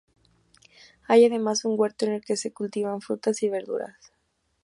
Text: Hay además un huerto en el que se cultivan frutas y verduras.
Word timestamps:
Hay 1.07 1.25
además 1.25 1.63
un 1.63 1.79
huerto 1.79 2.05
en 2.07 2.13
el 2.13 2.25
que 2.25 2.35
se 2.35 2.51
cultivan 2.51 3.01
frutas 3.01 3.43
y 3.43 3.49
verduras. 3.49 3.97